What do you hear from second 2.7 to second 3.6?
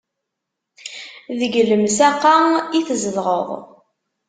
i tzedɣeḍ?